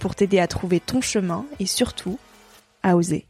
[0.00, 2.18] pour t'aider à trouver ton chemin et surtout
[2.82, 3.26] à oser.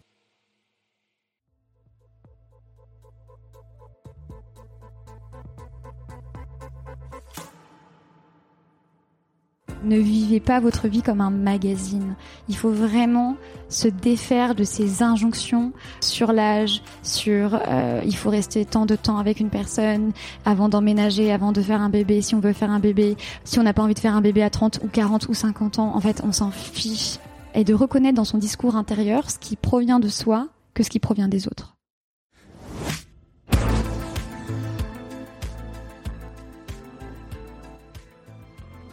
[9.87, 12.17] Ne vivez pas votre vie comme un magazine.
[12.48, 13.37] Il faut vraiment
[13.69, 19.19] se défaire de ces injonctions sur l'âge, sur euh, il faut rester tant de temps
[19.19, 20.11] avec une personne
[20.45, 23.63] avant d'emménager, avant de faire un bébé, si on veut faire un bébé, si on
[23.63, 25.95] n'a pas envie de faire un bébé à 30 ou 40 ou 50 ans.
[25.95, 27.18] En fait, on s'en fiche.
[27.55, 30.98] Et de reconnaître dans son discours intérieur ce qui provient de soi que ce qui
[30.98, 31.77] provient des autres.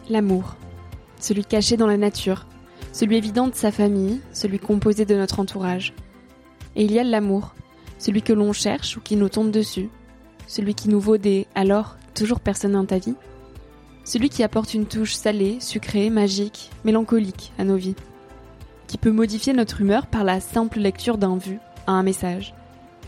[0.08, 0.54] L'amour
[1.24, 2.46] celui caché dans la nature,
[2.92, 5.94] celui évident de sa famille, celui composé de notre entourage.
[6.76, 7.54] Et il y a l'amour,
[7.98, 9.88] celui que l'on cherche ou qui nous tombe dessus,
[10.46, 13.14] celui qui nous vaut des alors toujours personne dans ta vie,
[14.04, 17.96] celui qui apporte une touche salée, sucrée, magique, mélancolique à nos vies,
[18.86, 22.54] qui peut modifier notre humeur par la simple lecture d'un vu à un message,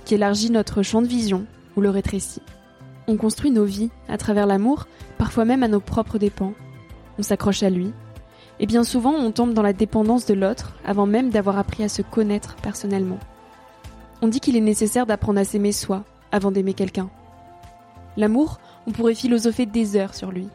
[0.06, 1.44] qui élargit notre champ de vision
[1.76, 2.42] ou le rétrécit.
[3.08, 4.86] On construit nos vies à travers l'amour,
[5.18, 6.54] parfois même à nos propres dépens.
[7.18, 7.92] On s'accroche à lui,
[8.60, 11.88] et bien souvent on tombe dans la dépendance de l'autre avant même d'avoir appris à
[11.88, 13.18] se connaître personnellement.
[14.22, 17.10] On dit qu'il est nécessaire d'apprendre à s'aimer soi avant d'aimer quelqu'un.
[18.16, 20.48] L'amour, on pourrait philosopher des heures sur lui.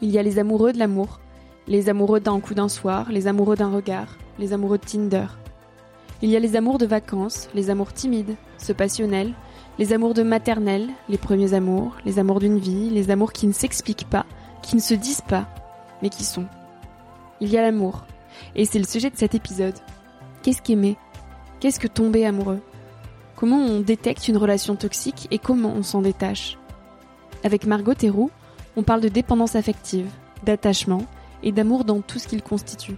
[0.00, 1.20] Il y a les amoureux de l'amour,
[1.68, 5.26] les amoureux d'un coup d'un soir, les amoureux d'un regard, les amoureux de Tinder.
[6.22, 9.34] Il y a les amours de vacances, les amours timides, ceux passionnels,
[9.78, 13.52] les amours de maternelle, les premiers amours, les amours d'une vie, les amours qui ne
[13.52, 14.24] s'expliquent pas,
[14.62, 15.46] qui ne se disent pas,
[16.02, 16.46] mais qui sont
[17.40, 18.04] il y a l'amour.
[18.54, 19.74] Et c'est le sujet de cet épisode.
[20.42, 20.96] Qu'est-ce qu'aimer?
[21.60, 22.60] Qu'est-ce que tomber amoureux?
[23.34, 26.58] Comment on détecte une relation toxique et comment on s'en détache?
[27.44, 28.30] Avec Margot Théroux,
[28.76, 30.10] on parle de dépendance affective,
[30.44, 31.04] d'attachement
[31.42, 32.96] et d'amour dans tout ce qu'il constitue.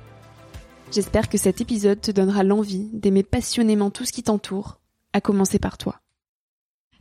[0.93, 4.79] J'espère que cet épisode te donnera l'envie d'aimer passionnément tout ce qui t'entoure,
[5.13, 6.01] à commencer par toi.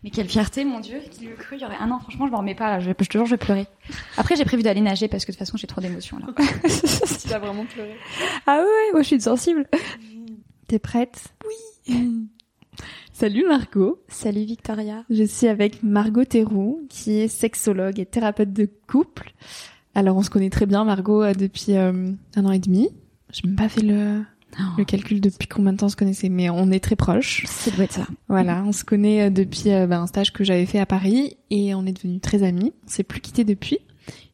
[0.03, 1.99] Mais quelle fierté, mon Dieu, qui lui cru, il y aurait un an.
[1.99, 2.79] Franchement, je m'en remets pas, là.
[2.79, 3.65] Je, je te jure, je vais pleurer.
[4.17, 6.27] Après, j'ai prévu d'aller nager parce que de toute façon, j'ai trop d'émotions, là.
[7.21, 7.95] tu vas vraiment pleurer.
[8.45, 9.67] Ah ouais, moi, je suis sensible.
[10.67, 11.33] T'es prête?
[11.87, 11.95] Oui.
[13.11, 13.99] Salut Margot.
[14.07, 15.03] Salut Victoria.
[15.09, 19.33] Je suis avec Margot Théroux, qui est sexologue et thérapeute de couple.
[19.95, 22.89] Alors, on se connaît très bien, Margot, euh, depuis euh, un an et demi.
[23.33, 24.21] Je n'ai pas fait le,
[24.77, 27.45] le calcul depuis combien de temps on se connaissait, mais on est très proches.
[27.47, 28.07] Ça doit être ça.
[28.27, 31.38] Voilà, on se connaît euh, depuis euh, bah, un stage que j'avais fait à Paris
[31.49, 32.73] et on est devenus très amis.
[32.85, 33.79] On s'est plus quittés depuis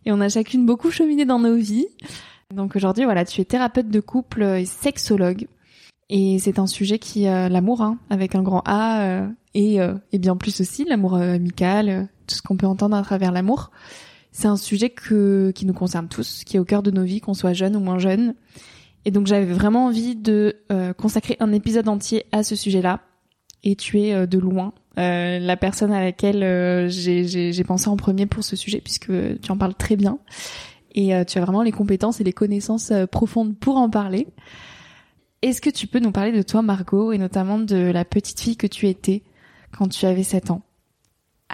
[0.06, 1.88] et on a chacune beaucoup cheminé dans nos vies.
[2.54, 5.48] Donc aujourd'hui, voilà, tu es thérapeute de couple et sexologue
[6.10, 9.78] et c'est un sujet qui euh, l'amour, hein, avec un grand A et
[10.12, 13.72] et bien plus aussi l'amour amical, tout ce qu'on peut entendre à travers l'amour.
[14.32, 17.22] C'est un sujet que qui nous concerne tous, qui est au cœur de nos vies,
[17.22, 18.34] qu'on soit jeune ou moins jeune
[19.06, 23.02] et donc j'avais vraiment envie de euh, consacrer un épisode entier à ce sujet-là.
[23.64, 28.26] Et tu es euh, de loin euh, la personne à laquelle j'ai pensé en premier
[28.26, 29.12] pour ce sujet, puisque
[29.42, 30.20] tu en parles très bien.
[30.96, 34.28] Et tu as vraiment les compétences et les connaissances profondes pour en parler.
[35.42, 38.58] Est-ce que tu peux nous parler de toi, Margot, et notamment de la petite fille
[38.58, 39.24] que tu étais
[39.76, 40.62] quand tu avais 7 ans?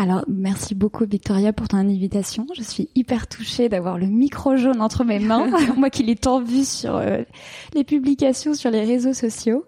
[0.01, 2.47] Alors, merci beaucoup Victoria pour ton invitation.
[2.55, 6.39] Je suis hyper touchée d'avoir le micro jaune entre mes mains, moi qui l'ai tant
[6.41, 7.01] vu sur
[7.73, 9.65] les publications sur les réseaux sociaux.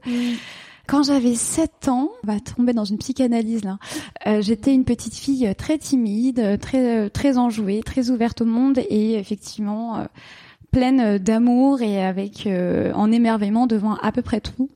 [0.92, 3.78] Quand j'avais 7 ans, on va tomber dans une psychanalyse là.
[4.28, 8.46] Euh, j'étais une petite fille euh, très timide, euh, très très enjouée, très ouverte au
[8.46, 10.06] monde et effectivement
[10.72, 12.48] pleine d'amour et avec
[12.94, 14.70] en émerveillement devant à peu près tout.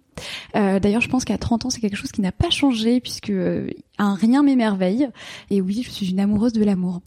[0.53, 3.33] D'ailleurs, je pense qu'à 30 ans, c'est quelque chose qui n'a pas changé puisque
[3.97, 5.09] un rien m'émerveille.
[5.49, 7.01] Et oui, je suis une amoureuse de l'amour.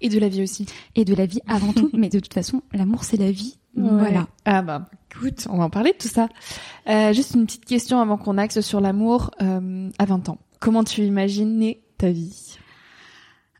[0.00, 0.66] Et de la vie aussi.
[0.94, 1.90] Et de la vie avant tout.
[1.92, 3.58] Mais de toute façon, l'amour, c'est la vie.
[3.74, 4.26] Voilà.
[4.44, 6.28] Ah bah, écoute, on va en parler de tout ça.
[6.88, 10.38] Euh, juste une petite question avant qu'on axe sur l'amour euh, à 20 ans.
[10.58, 12.58] Comment tu imaginais ta vie?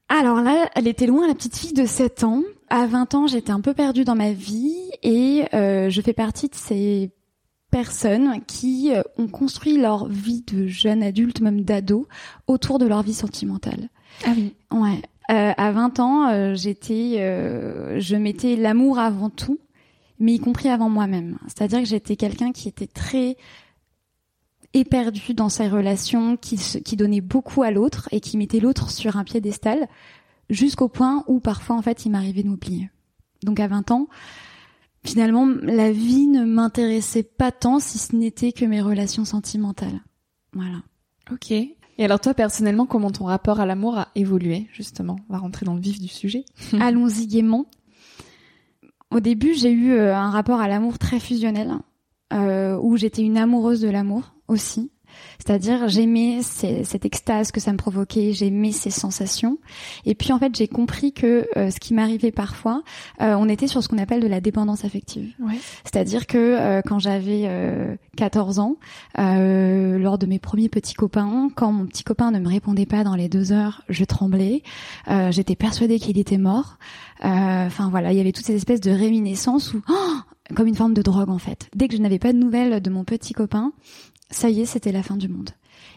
[0.08, 2.42] Alors là, elle était loin, la petite fille de 7 ans.
[2.68, 6.48] À 20 ans, j'étais un peu perdue dans ma vie et euh, je fais partie
[6.48, 7.10] de ces
[7.70, 12.08] personnes qui euh, ont construit leur vie de jeune adulte, même d'ado,
[12.46, 13.88] autour de leur vie sentimentale.
[14.24, 14.54] Ah oui.
[14.70, 15.02] Ouais.
[15.30, 19.60] Euh, à 20 ans, euh, j'étais, euh, je mettais l'amour avant tout,
[20.18, 21.38] mais y compris avant moi-même.
[21.46, 23.36] C'est-à-dire que j'étais quelqu'un qui était très
[24.74, 29.16] éperdu dans ses relations, qui, qui donnait beaucoup à l'autre et qui mettait l'autre sur
[29.16, 29.88] un piédestal,
[30.48, 32.90] jusqu'au point où parfois, en fait, il m'arrivait de m'oublier.
[33.44, 34.08] Donc à 20 ans,
[35.04, 40.00] finalement, la vie ne m'intéressait pas tant si ce n'était que mes relations sentimentales.
[40.52, 40.82] Voilà.
[41.32, 41.50] Ok.
[41.52, 45.16] Et alors toi personnellement, comment ton rapport à l'amour a évolué justement?
[45.28, 46.44] On va rentrer dans le vif du sujet.
[46.80, 47.66] Allons-y gaiement.
[49.10, 51.72] Au début, j'ai eu euh, un rapport à l'amour très fusionnel,
[52.32, 54.90] euh, où j'étais une amoureuse de l'amour aussi.
[55.38, 59.58] C'est-à-dire, j'aimais cette extase que ça me provoquait, j'aimais ces sensations.
[60.04, 62.82] Et puis, en fait, j'ai compris que euh, ce qui m'arrivait parfois,
[63.20, 65.32] euh, on était sur ce qu'on appelle de la dépendance affective.
[65.40, 65.58] Ouais.
[65.84, 67.48] C'est-à-dire que euh, quand j'avais
[68.16, 68.76] 14 ans,
[69.16, 73.14] lors de mes premiers petits copains, quand mon petit copain ne me répondait pas dans
[73.14, 74.62] les deux heures, je tremblais.
[75.30, 76.78] J'étais persuadée qu'il était mort.
[77.22, 79.82] Enfin, voilà, il y avait toutes ces espèces de réminiscences où...
[79.88, 80.16] Oh,
[80.54, 81.68] comme une forme de drogue en fait.
[81.74, 83.72] Dès que je n'avais pas de nouvelles de mon petit copain,
[84.30, 85.50] ça y est, c'était la fin du monde.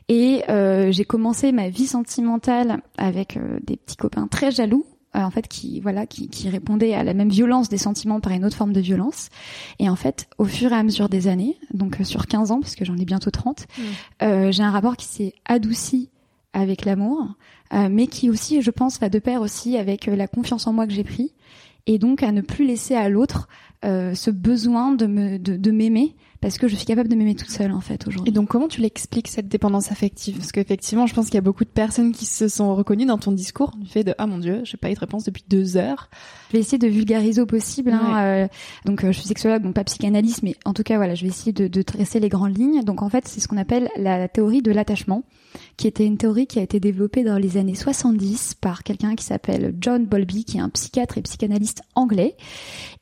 [0.10, 4.86] Et euh, j'ai commencé ma vie sentimentale avec euh, des petits copains très jaloux,
[5.16, 8.34] euh, en fait, qui voilà, qui, qui répondaient à la même violence des sentiments par
[8.34, 9.30] une autre forme de violence.
[9.80, 12.76] Et en fait, au fur et à mesure des années, donc sur 15 ans, parce
[12.76, 14.52] que j'en ai bientôt 30, mmh.
[14.52, 16.10] j'ai un rapport qui s'est adouci
[16.54, 17.36] avec l'amour,
[17.72, 20.94] mais qui aussi, je pense, va de pair aussi avec la confiance en moi que
[20.94, 21.34] j'ai pris,
[21.88, 23.48] et donc à ne plus laisser à l'autre
[23.84, 27.72] ce besoin de me de m'aimer parce que je suis capable de m'aimer toute seule
[27.72, 28.30] en fait aujourd'hui.
[28.30, 30.36] Et donc comment tu l'expliques cette dépendance affective?
[30.36, 33.18] Parce qu'effectivement, je pense qu'il y a beaucoup de personnes qui se sont reconnues dans
[33.18, 35.78] ton discours du fait de ah mon dieu, j'ai pas eu de réponse depuis deux
[35.78, 36.10] heures.
[36.50, 37.92] Je vais essayer de vulgariser au possible.
[37.92, 38.48] Hein, euh,
[38.84, 41.30] donc euh, je suis sexologue, donc pas psychanalyste, mais en tout cas voilà, je vais
[41.30, 42.84] essayer de, de tracer les grandes lignes.
[42.84, 45.24] Donc en fait, c'est ce qu'on appelle la théorie de l'attachement,
[45.78, 49.26] qui était une théorie qui a été développée dans les années 70 par quelqu'un qui
[49.26, 52.36] s'appelle John Bowlby, qui est un psychiatre et psychanalyste anglais.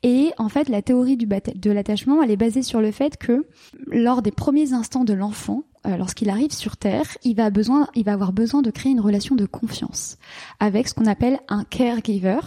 [0.02, 3.46] Et en fait, la théorie de l'attachement, elle est basée sur le fait que
[3.86, 8.04] lors des premiers instants de l'enfant, euh, lorsqu'il arrive sur Terre, il va, besoin, il
[8.04, 10.16] va avoir besoin de créer une relation de confiance
[10.60, 12.38] avec ce qu'on appelle un caregiver.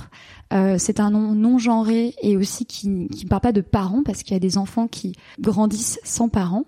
[0.53, 4.23] Euh, c'est un nom non genré et aussi qui ne parle pas de parents parce
[4.23, 6.65] qu'il y a des enfants qui grandissent sans parents.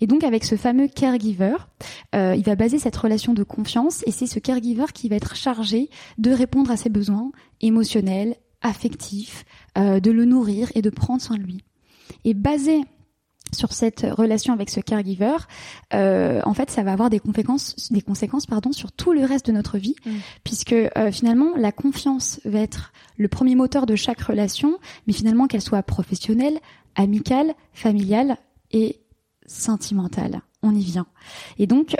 [0.00, 1.56] Et donc avec ce fameux caregiver,
[2.14, 5.36] euh, il va baser cette relation de confiance et c'est ce caregiver qui va être
[5.36, 9.44] chargé de répondre à ses besoins émotionnels, affectifs,
[9.76, 11.62] de le nourrir et de prendre soin de lui.
[12.24, 12.82] Et basé
[13.54, 15.36] sur cette relation avec ce caregiver,
[15.94, 19.46] euh, en fait, ça va avoir des conséquences, des conséquences, pardon, sur tout le reste
[19.46, 20.10] de notre vie, mm.
[20.44, 25.46] puisque euh, finalement, la confiance va être le premier moteur de chaque relation, mais finalement
[25.46, 26.58] qu'elle soit professionnelle,
[26.94, 28.36] amicale, familiale
[28.70, 29.00] et
[29.48, 30.42] sentimentale.
[30.62, 31.06] On y vient.
[31.58, 31.96] Et donc,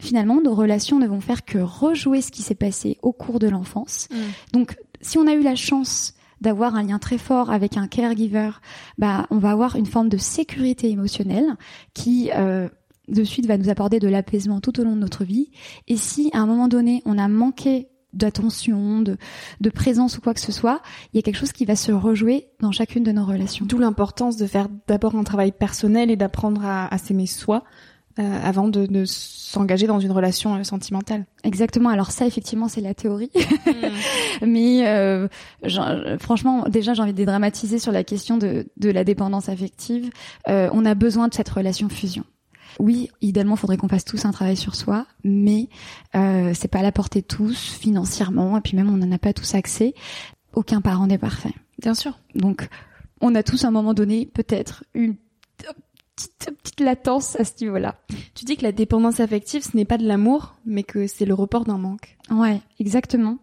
[0.00, 3.48] finalement, nos relations ne vont faire que rejouer ce qui s'est passé au cours de
[3.48, 4.08] l'enfance.
[4.10, 4.16] Mm.
[4.52, 8.50] Donc, si on a eu la chance d'avoir un lien très fort avec un caregiver,
[8.98, 11.56] bah, on va avoir une forme de sécurité émotionnelle
[11.94, 12.68] qui euh,
[13.08, 15.50] de suite va nous apporter de l'apaisement tout au long de notre vie.
[15.88, 19.16] Et si à un moment donné on a manqué d'attention, de,
[19.60, 20.80] de présence ou quoi que ce soit,
[21.12, 23.66] il y a quelque chose qui va se rejouer dans chacune de nos relations.
[23.66, 27.64] D'où l'importance de faire d'abord un travail personnel et d'apprendre à, à s'aimer soi
[28.18, 31.26] euh, avant de, de s'engager dans une relation euh, sentimentale.
[31.44, 31.90] Exactement.
[31.90, 33.30] Alors ça, effectivement, c'est la théorie.
[33.66, 34.46] Mm.
[34.46, 35.28] Mais euh,
[36.18, 40.08] franchement, déjà, j'ai envie de dédramatiser sur la question de, de la dépendance affective.
[40.46, 42.24] on a besoin de cette relation fusion.
[42.78, 45.68] Oui, idéalement, il faudrait qu'on fasse tous un travail sur soi, mais
[46.14, 49.18] euh, c'est pas à la portée de tous financièrement, et puis même on n'en a
[49.18, 49.94] pas tous accès.
[50.52, 51.54] Aucun parent n'est parfait.
[51.78, 52.18] Bien sûr.
[52.34, 52.68] Donc,
[53.20, 55.16] on a tous à un moment donné peut-être une
[56.16, 57.96] petite, petite latence à ce niveau-là.
[58.34, 61.34] Tu dis que la dépendance affective, ce n'est pas de l'amour, mais que c'est le
[61.34, 62.16] report d'un manque.
[62.30, 63.38] Ouais, exactement.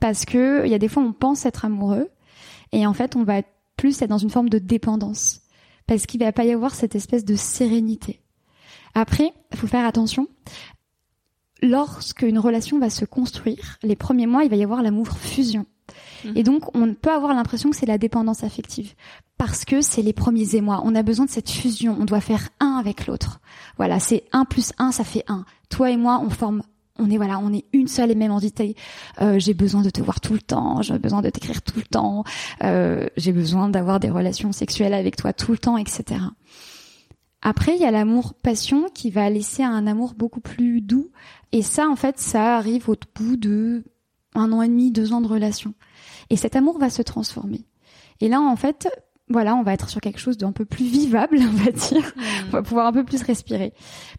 [0.00, 2.10] Parce que il y a des fois on pense être amoureux
[2.72, 3.42] et en fait on va
[3.76, 5.42] plus être dans une forme de dépendance
[5.86, 8.20] parce qu'il va pas y avoir cette espèce de sérénité.
[8.98, 10.26] Après, il faut faire attention.
[11.62, 15.66] Lorsque une relation va se construire, les premiers mois, il va y avoir l'amour fusion.
[16.24, 16.32] Mhm.
[16.36, 18.94] Et donc, on peut avoir l'impression que c'est la dépendance affective.
[19.36, 20.82] Parce que c'est les premiers émois.
[20.84, 21.96] On a besoin de cette fusion.
[22.00, 23.40] On doit faire un avec l'autre.
[23.76, 25.44] Voilà, c'est un plus un, ça fait un.
[25.68, 26.62] Toi et moi, on forme
[27.00, 28.74] on est voilà, on est une seule et même entité.
[29.20, 31.84] Euh, j'ai besoin de te voir tout le temps, j'ai besoin de t'écrire tout le
[31.84, 32.24] temps,
[32.64, 36.20] euh, j'ai besoin d'avoir des relations sexuelles avec toi tout le temps, etc.
[37.42, 41.10] Après, il y a l'amour passion qui va laisser un amour beaucoup plus doux.
[41.52, 43.84] Et ça, en fait, ça arrive au bout de
[44.34, 45.74] un an et demi, deux ans de relation.
[46.30, 47.64] Et cet amour va se transformer.
[48.20, 48.88] Et là, en fait,
[49.28, 52.12] voilà, on va être sur quelque chose d'un peu plus vivable, on va dire.
[52.46, 53.72] On va pouvoir un peu plus respirer.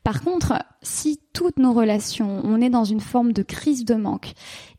[0.04, 4.34] Par contre, si toutes nos relations, on est dans une forme de crise de manque,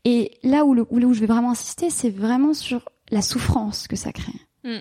[0.05, 0.75] et là où,
[1.13, 4.39] je vais vraiment insister, c'est vraiment sur la souffrance que ça crée.
[4.63, 4.79] Mm.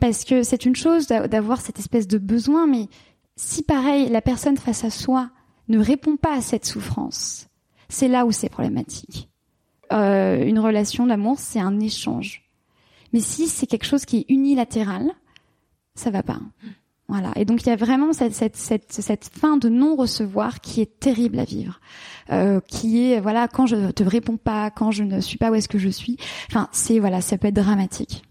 [0.00, 2.88] Parce que c'est une chose d'a- d'avoir cette espèce de besoin, mais
[3.36, 5.30] si pareil, la personne face à soi
[5.68, 7.48] ne répond pas à cette souffrance,
[7.88, 9.28] c'est là où c'est problématique.
[9.92, 12.44] Euh, une relation d'amour, c'est un échange.
[13.12, 15.10] Mais si c'est quelque chose qui est unilatéral,
[15.94, 16.40] ça va pas.
[17.08, 17.32] Voilà.
[17.36, 21.00] Et donc il y a vraiment cette, cette, cette, cette fin de non-recevoir qui est
[21.00, 21.80] terrible à vivre,
[22.30, 25.54] euh, qui est voilà quand je te réponds pas, quand je ne suis pas où
[25.54, 26.18] est-ce que je suis.
[26.48, 28.24] Enfin c'est voilà, ça peut être dramatique.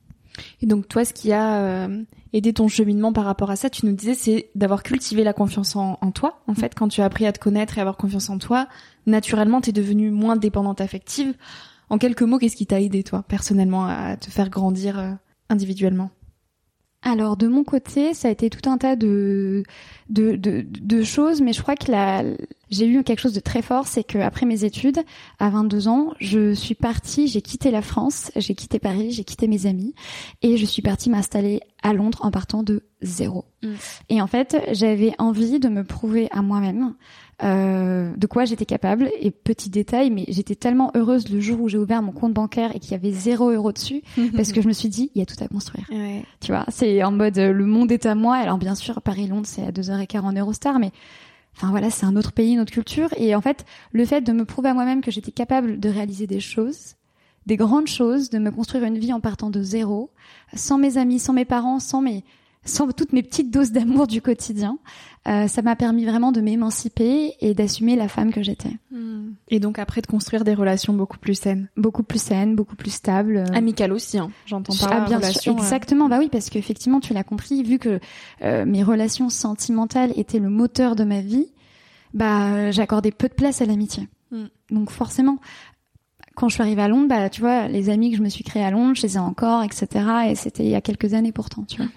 [0.62, 2.03] Et donc toi, ce qui a euh,
[2.34, 5.75] aidé ton cheminement par rapport à ça, tu nous disais, c'est d'avoir cultivé la confiance
[5.75, 6.41] en, toi.
[6.48, 8.67] En fait, quand tu as appris à te connaître et avoir confiance en toi,
[9.06, 11.34] naturellement, t'es devenue moins dépendante affective.
[11.89, 15.12] En quelques mots, qu'est-ce qui t'a aidé, toi, personnellement, à te faire grandir euh,
[15.50, 16.10] individuellement?
[17.04, 19.63] Alors de mon côté, ça a été tout un tas de
[20.10, 22.24] de, de, de choses, mais je crois que la,
[22.70, 25.00] j'ai eu quelque chose de très fort, c'est que après mes études,
[25.39, 29.48] à 22 ans, je suis partie, j'ai quitté la France, j'ai quitté Paris, j'ai quitté
[29.48, 29.94] mes amis,
[30.42, 33.46] et je suis partie m'installer à Londres en partant de zéro.
[33.63, 33.74] Mm.
[34.10, 36.96] Et en fait, j'avais envie de me prouver à moi-même
[37.44, 39.10] euh, de quoi j'étais capable.
[39.20, 42.75] Et petit détail, mais j'étais tellement heureuse le jour où j'ai ouvert mon compte bancaire
[42.75, 44.01] et qu'il y avait zéro euro dessus,
[44.36, 45.86] parce que je me suis dit, il y a tout à construire.
[45.91, 46.24] Ouais.
[46.39, 48.36] Tu vois, c'est en mode euh, le monde est à moi.
[48.36, 50.91] Alors bien sûr, Paris-Londres, c'est à 2h15 en Eurostar, mais
[51.56, 53.10] enfin voilà, c'est un autre pays, une autre culture.
[53.17, 56.27] Et en fait, le fait de me prouver à moi-même que j'étais capable de réaliser
[56.27, 56.96] des choses,
[57.46, 60.10] des grandes choses, de me construire une vie en partant de zéro,
[60.56, 62.24] sans mes amis, sans mes parents, sans mes
[62.67, 64.77] sans toutes mes petites doses d'amour du quotidien,
[65.27, 68.71] euh, ça m'a permis vraiment de m'émanciper et d'assumer la femme que j'étais.
[68.91, 69.31] Mm.
[69.50, 72.91] Et donc après de construire des relations beaucoup plus saines, Beaucoup plus saine, beaucoup plus
[72.91, 73.38] stable.
[73.38, 74.17] euh, amicales aussi.
[74.19, 74.29] Hein.
[74.45, 76.07] J'entends par Ah, là, bien sûr, euh, exactement.
[76.07, 78.00] Bah oui, parce qu'effectivement, tu l'as compris, vu que
[78.43, 81.47] euh, mes relations sentimentales étaient le moteur de ma vie,
[82.13, 84.07] bah j'accordais peu de place à l'amitié.
[84.31, 84.45] Mm.
[84.71, 85.39] Donc forcément,
[86.36, 88.43] quand je suis arrivée à Londres, bah tu vois, les amis que je me suis
[88.43, 89.88] créés à Londres, je les ai encore, etc.
[90.29, 91.88] Et c'était il y a quelques années pourtant, tu vois.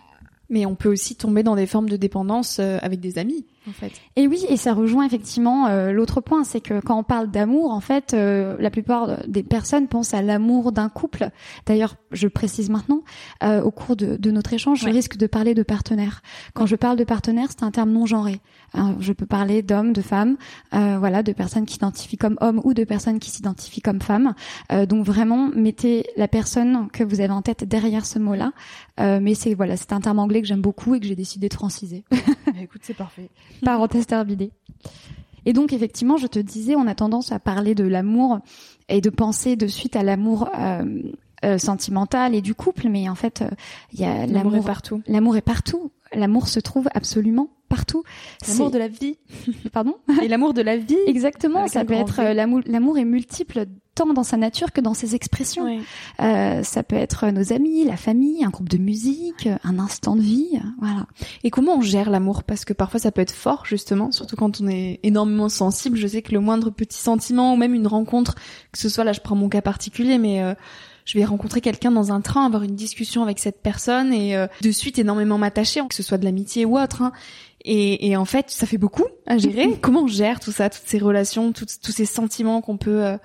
[0.51, 3.73] Mais on peut aussi tomber dans des formes de dépendance euh, avec des amis, en
[3.73, 3.93] fait.
[4.17, 7.73] Et oui, et ça rejoint effectivement euh, l'autre point, c'est que quand on parle d'amour,
[7.73, 11.31] en fait, euh, la plupart des personnes pensent à l'amour d'un couple.
[11.67, 13.03] D'ailleurs, je précise maintenant,
[13.43, 14.91] euh, au cours de, de notre échange, Ouais.
[14.91, 16.23] je risque de parler de partenaire.
[16.55, 18.41] Quand je parle de partenaire, c'est un terme non genré.
[18.73, 20.37] Hein, je peux parler d'hommes, de femmes,
[20.75, 24.35] euh, voilà, de personnes qui s'identifient comme hommes ou de personnes qui s'identifient comme femmes.
[24.73, 28.53] Euh, donc vraiment, mettez la personne que vous avez en tête derrière ce mot-là.
[29.01, 31.49] Euh, mais c'est voilà, c'est un terme anglais que j'aime beaucoup et que j'ai décidé
[31.49, 32.05] de franciser.
[32.61, 33.29] écoute, c'est parfait.
[33.65, 34.51] parenthèse terminée.
[35.47, 38.41] Et donc effectivement, je te disais, on a tendance à parler de l'amour
[38.89, 41.03] et de penser de suite à l'amour euh,
[41.45, 43.49] euh, sentimental et du couple, mais en fait, euh,
[43.93, 45.03] il y a L'amour est partout.
[45.07, 45.91] L'amour est partout.
[46.13, 48.03] L'amour se trouve absolument partout.
[48.49, 49.17] L'amour de la vie.
[49.73, 49.97] Pardon.
[50.23, 50.99] Et l'amour de la vie.
[51.07, 51.61] Exactement.
[51.61, 52.21] Avec Ça peut être.
[52.67, 53.65] L'amour est multiple
[54.07, 55.67] tant dans sa nature que dans ses expressions.
[56.21, 60.23] Euh, ça peut être nos amis, la famille, un groupe de musique, un instant de
[60.23, 60.59] vie.
[60.81, 61.07] Voilà.
[61.45, 62.43] Et comment on gère l'amour?
[62.45, 65.97] Parce que parfois ça peut être fort, justement, surtout quand on est énormément sensible.
[65.97, 68.35] Je sais que le moindre petit sentiment ou même une rencontre,
[68.73, 70.55] que ce soit là, je prends mon cas particulier, mais euh,
[71.05, 74.47] je vais rencontrer quelqu'un dans un train, avoir une discussion avec cette personne et euh,
[74.63, 77.03] de suite énormément m'attacher, que ce soit de l'amitié ou autre.
[77.03, 77.13] hein.
[77.67, 79.77] Et, et en fait, ça fait beaucoup à gérer.
[79.83, 83.19] comment on gère tout ça, toutes ces relations, toutes- tous ces sentiments qu'on peut euh,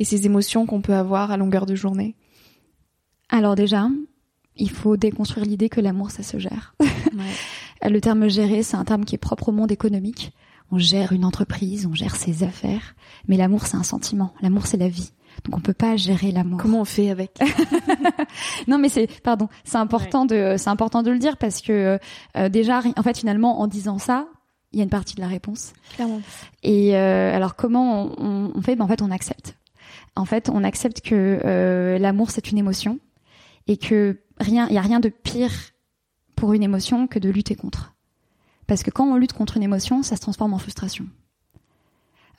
[0.00, 2.16] et ces émotions qu'on peut avoir à longueur de journée
[3.28, 3.88] Alors déjà,
[4.56, 6.74] il faut déconstruire l'idée que l'amour ça se gère.
[7.88, 10.32] Le terme gérer, c'est un terme qui est propre au monde économique.
[10.72, 12.94] On gère une entreprise, on gère ses affaires,
[13.26, 14.32] mais l'amour, c'est un sentiment.
[14.40, 15.12] L'amour, c'est la vie.
[15.44, 16.58] Donc on peut pas gérer l'amour.
[16.60, 17.38] Comment on fait avec?
[18.68, 21.98] Non mais c'est pardon, c'est important de c'est important de le dire parce que
[22.36, 24.26] euh, déjà en fait finalement en disant ça,
[24.72, 25.72] il y a une partie de la réponse.
[25.94, 26.20] Clairement.
[26.62, 28.76] Et euh, alors comment on, on fait?
[28.76, 29.56] Ben, En fait, on accepte.
[30.16, 32.98] En fait, on accepte que euh, l'amour c'est une émotion
[33.66, 35.52] et que rien, il y a rien de pire
[36.34, 37.94] pour une émotion que de lutter contre.
[38.66, 41.06] Parce que quand on lutte contre une émotion, ça se transforme en frustration.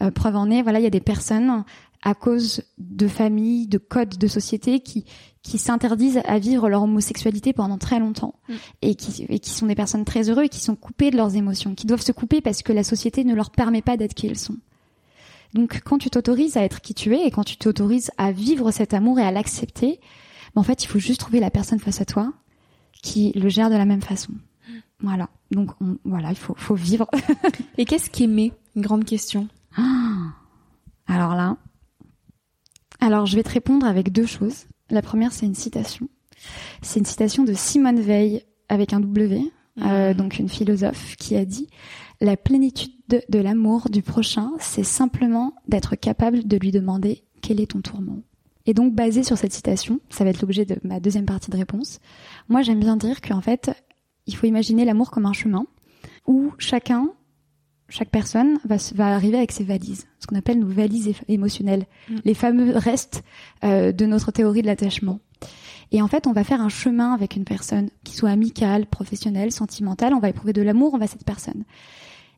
[0.02, 1.64] Euh, preuve en est, voilà, il y a des personnes
[2.02, 5.06] à cause de familles, de codes de société qui
[5.44, 8.54] qui s'interdisent à vivre leur homosexualité pendant très longtemps mm.
[8.84, 11.36] et qui et qui sont des personnes très heureuses et qui sont coupées de leurs
[11.36, 14.28] émotions, qui doivent se couper parce que la société ne leur permet pas d'être qui
[14.28, 14.58] elles sont.
[15.54, 18.72] Donc quand tu t'autorises à être qui tu es et quand tu t'autorises à vivre
[18.72, 20.00] cet amour et à l'accepter,
[20.56, 22.34] ben, en fait, il faut juste trouver la personne face à toi
[23.02, 24.32] qui le gère de la même façon.
[24.32, 24.74] Mm.
[25.00, 25.30] Voilà.
[25.52, 25.72] Donc
[26.06, 27.10] voilà, il faut faut vivre.
[27.78, 29.48] et qu'est-ce qu'aimer Une grande question.
[29.76, 30.34] Ah.
[31.08, 31.58] Alors là,
[33.02, 34.66] alors, je vais te répondre avec deux choses.
[34.92, 36.08] La première, c'est une citation.
[36.84, 40.14] C'est une citation de Simone Veil avec un W, euh, mmh.
[40.14, 41.68] donc une philosophe qui a dit
[42.22, 42.94] La plénitude
[43.28, 48.22] de, l'amour du prochain, c'est simplement d'être capable de lui demander quel est ton tourment.
[48.68, 51.58] Et donc, basé sur cette citation, ça va être l'objet de ma deuxième partie de
[51.58, 52.00] réponse.
[52.48, 53.72] Moi, j'aime bien dire qu'en fait,
[54.28, 55.66] il faut imaginer l'amour comme un chemin
[56.28, 57.10] où chacun
[57.90, 62.16] chaque personne va, va arriver avec ses valises, ce qu'on appelle nos valises émotionnelles, mm.
[62.24, 63.24] les fameux restes
[63.64, 65.20] euh, de notre théorie de l'attachement.
[65.92, 69.52] Et en fait, on va faire un chemin avec une personne, qui soit amicale, professionnelle,
[69.52, 71.66] sentimentale, on va éprouver de l'amour envers cette personne.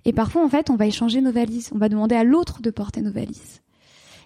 [0.05, 2.69] Et parfois, en fait, on va échanger nos valises, on va demander à l'autre de
[2.69, 3.61] porter nos valises.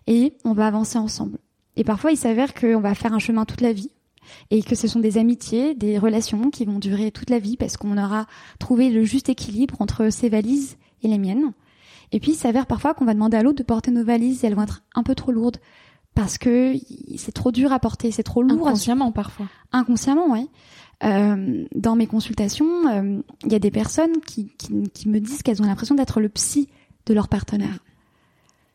[0.08, 1.38] Et on va avancer ensemble.
[1.76, 3.92] Et parfois, il s'avère qu'on va faire un chemin toute la vie,
[4.52, 7.78] et que ce sont des amitiés, des relations qui vont durer toute la vie parce
[7.78, 8.28] qu'on aura
[8.60, 11.54] trouvé le juste équilibre entre ces valises et les miennes.
[12.12, 14.48] Et puis, il s'avère parfois qu'on va demander à l'autre de porter nos valises et
[14.48, 15.58] elles vont être un peu trop lourdes
[16.16, 16.74] parce que
[17.16, 18.68] c'est trop dur à porter, c'est trop lourd.
[18.68, 19.48] Inconsciemment parfois.
[19.72, 20.50] Inconsciemment, oui.
[21.04, 25.62] Euh, dans mes consultations, euh, il y a des personnes qui, qui, me disent qu'elles
[25.62, 26.70] ont l'impression d'être le psy
[27.06, 27.80] de leur partenaire.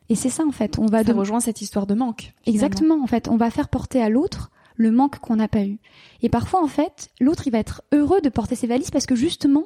[0.09, 0.79] Et c'est ça en fait.
[0.79, 2.33] On va ça rejoint cette histoire de manque.
[2.45, 3.01] Exactement.
[3.01, 5.79] En fait, on va faire porter à l'autre le manque qu'on n'a pas eu.
[6.21, 9.15] Et parfois, en fait, l'autre il va être heureux de porter ses valises parce que
[9.15, 9.65] justement,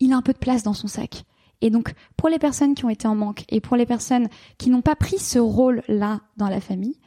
[0.00, 1.24] il a un peu de place dans son sac.
[1.60, 4.70] Et donc, pour les personnes qui ont été en manque et pour les personnes qui
[4.70, 6.98] n'ont pas pris ce rôle-là dans la famille,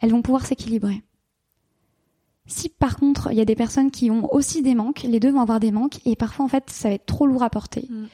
[0.00, 1.02] elles vont pouvoir s'équilibrer.
[2.46, 5.30] Si par contre, il y a des personnes qui ont aussi des manques, les deux
[5.30, 7.88] vont avoir des manques et parfois en fait, ça va être trop lourd à porter.
[7.88, 8.04] Mm.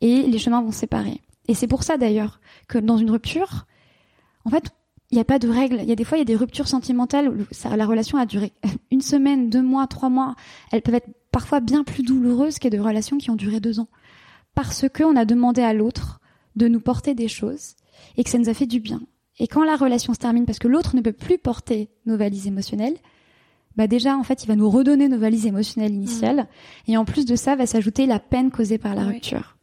[0.00, 1.20] Et les chemins vont se séparer.
[1.48, 3.66] Et c'est pour ça d'ailleurs que dans une rupture,
[4.44, 4.70] en fait,
[5.10, 5.78] il n'y a pas de règle.
[5.82, 8.26] Il y a des fois, il y a des ruptures sentimentales où la relation a
[8.26, 8.52] duré
[8.90, 10.34] une semaine, deux mois, trois mois.
[10.72, 13.88] Elles peuvent être parfois bien plus douloureuses que des relations qui ont duré deux ans
[14.54, 16.20] parce qu'on a demandé à l'autre
[16.56, 17.74] de nous porter des choses
[18.16, 19.02] et que ça nous a fait du bien.
[19.38, 22.46] Et quand la relation se termine parce que l'autre ne peut plus porter nos valises
[22.46, 22.96] émotionnelles,
[23.76, 26.46] bah déjà en fait il va nous redonner nos valises émotionnelles initiales
[26.88, 26.92] mmh.
[26.92, 29.56] et en plus de ça va s'ajouter la peine causée par la rupture.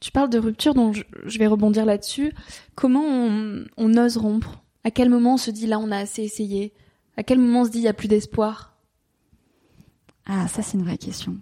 [0.00, 2.32] Tu parles de rupture donc je vais rebondir là-dessus.
[2.74, 4.62] Comment on, on ose rompre?
[4.84, 6.72] À quel moment on se dit là on a assez essayé?
[7.16, 8.76] À quel moment on se dit il y a plus d'espoir?
[10.26, 11.36] Ah ça c'est une vraie question.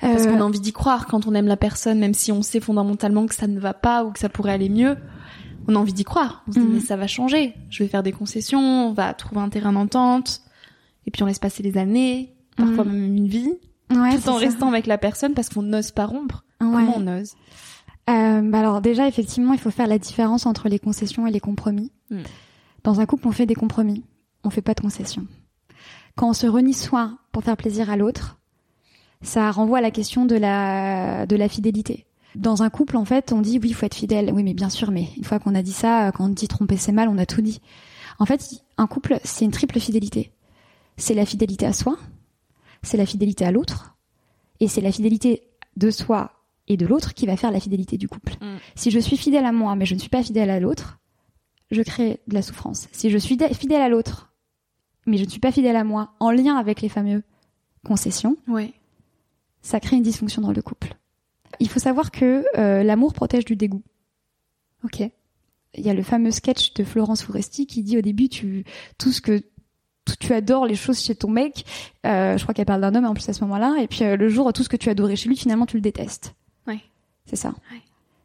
[0.00, 2.42] Parce qu'on a euh, envie d'y croire quand on aime la personne, même si on
[2.42, 4.96] sait fondamentalement que ça ne va pas ou que ça pourrait aller mieux.
[5.66, 6.44] On a envie d'y croire.
[6.46, 6.74] On se dit, mhm.
[6.74, 7.54] mais ça va changer.
[7.68, 10.42] Je vais faire des concessions, on va trouver un terrain d'entente.
[11.08, 12.92] Et puis on laisse passer les années, parfois mhm.
[12.92, 13.50] même une vie,
[13.90, 16.44] ouais, tout en restant avec la personne parce qu'on n'ose pas rompre.
[16.58, 17.32] Comment on ose?
[18.10, 21.40] Euh, bah alors déjà, effectivement, il faut faire la différence entre les concessions et les
[21.40, 21.92] compromis.
[22.10, 22.20] Hmm.
[22.84, 24.04] Dans un couple, on fait des compromis.
[24.44, 25.26] On fait pas de concessions.
[26.14, 28.38] Quand on se renie soi pour faire plaisir à l'autre,
[29.22, 32.04] ça renvoie à la question de la, de la fidélité.
[32.34, 34.30] Dans un couple, en fait, on dit oui, il faut être fidèle.
[34.34, 36.76] Oui, mais bien sûr, mais une fois qu'on a dit ça, quand on dit tromper
[36.76, 37.62] c'est mal, on a tout dit.
[38.18, 40.32] En fait, un couple, c'est une triple fidélité.
[40.98, 41.98] C'est la fidélité à soi,
[42.82, 43.96] c'est la fidélité à l'autre,
[44.60, 45.44] et c'est la fidélité
[45.76, 46.32] de soi
[46.66, 48.34] et de l'autre qui va faire la fidélité du couple.
[48.40, 48.58] Mm.
[48.74, 50.98] Si je suis fidèle à moi, mais je ne suis pas fidèle à l'autre,
[51.70, 52.88] je crée de la souffrance.
[52.92, 54.32] Si je suis fidèle à l'autre,
[55.06, 57.22] mais je ne suis pas fidèle à moi, en lien avec les fameux
[57.86, 58.36] concessions,
[59.62, 60.96] ça crée une dysfonction dans le couple.
[61.60, 63.82] Il faut savoir que euh, l'amour protège du dégoût.
[64.84, 65.00] Ok.
[65.74, 68.64] Il y a le fameux sketch de Florence Foresti qui dit au début tu
[68.96, 69.42] tout ce que
[70.16, 71.64] tu adores les choses chez ton mec.
[72.06, 73.76] Euh, je crois qu'elle parle d'un homme en plus à ce moment-là.
[73.80, 75.82] Et puis euh, le jour tout ce que tu adorais chez lui finalement tu le
[75.82, 76.34] détestes.
[76.66, 76.80] Oui.
[77.26, 77.54] C'est ça.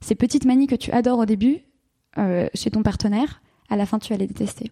[0.01, 1.59] Ces petites manies que tu adores au début
[2.53, 4.71] chez ton partenaire, à la fin tu vas les détester.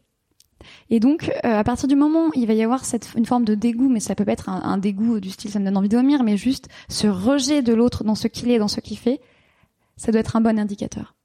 [0.90, 3.46] Et donc, euh, à partir du moment où il va y avoir cette, une forme
[3.46, 5.78] de dégoût, mais ça peut pas être un, un dégoût du style ça me donne
[5.78, 8.80] envie de vomir, mais juste ce rejet de l'autre dans ce qu'il est, dans ce
[8.80, 9.22] qu'il fait,
[9.98, 11.16] ça doit être un bon indicateur.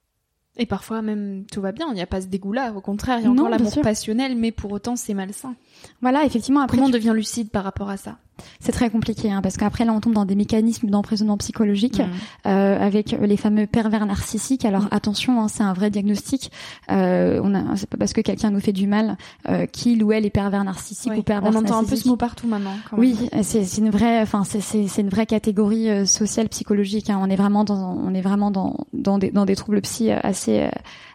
[0.57, 3.23] Et parfois même tout va bien, il n'y a pas ce dégoût-là, au contraire, il
[3.23, 5.55] y a encore l'amour passionnel, mais pour autant c'est malsain.
[6.01, 8.17] Voilà, effectivement, après, Comment on tu- devient lucide par rapport à ça?
[8.59, 11.99] C'est très compliqué, hein, parce qu'après là, on tombe dans des mécanismes d'emprisonnement psychologique.
[11.99, 12.47] Mm.
[12.47, 14.63] euh, avec les fameux pervers narcissiques.
[14.65, 14.89] Alors Mm.
[14.91, 16.51] attention, hein, c'est un vrai diagnostic.
[16.91, 19.17] Euh, on a, c'est pas parce que quelqu'un nous fait du mal
[19.49, 22.15] euh, qu'il ou elle est pervers narcissique ou pervers On entend un peu ce mot
[22.15, 22.73] partout maintenant.
[22.89, 23.43] quand Oui, même.
[23.43, 27.09] c'est c'est une vraie, enfin c'est c'est c'est une vraie catégorie euh, sociale psychologique.
[27.09, 27.19] hein.
[27.21, 30.19] On est vraiment dans on est vraiment dans dans des dans des troubles psy euh,
[30.23, 30.69] assez euh,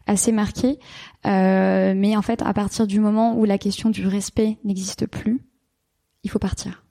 [0.07, 0.79] assez marqués.
[1.27, 5.41] Euh, mais en fait, à partir du moment où la question du respect n'existe plus,
[6.25, 6.82] il faut partir.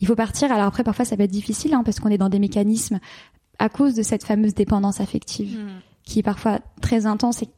[0.00, 0.52] Il faut partir.
[0.52, 3.00] Alors après, parfois, ça va être difficile hein, parce qu'on est dans des mécanismes
[3.58, 5.68] à cause de cette fameuse dépendance affective Mm.
[6.04, 7.48] qui est parfois très intense et,